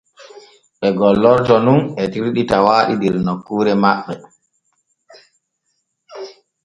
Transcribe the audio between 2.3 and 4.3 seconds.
tawaaɗi der nokkuure maɓɓe.